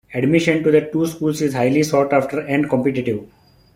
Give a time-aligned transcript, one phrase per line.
[0.15, 3.23] Admission to the two schools is highly sought-after and competitive.